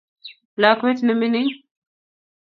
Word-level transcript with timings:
lakwet 0.61 0.99
nemining 1.03 1.51